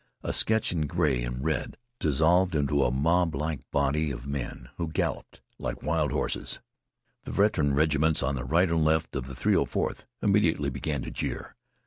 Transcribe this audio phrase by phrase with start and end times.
[0.23, 5.41] A sketch in gray and red dissolved into a moblike body of men who galloped
[5.59, 6.59] like wild horses.
[7.25, 11.55] The veteran regiments on the right and left of the 304th immediately began to jeer.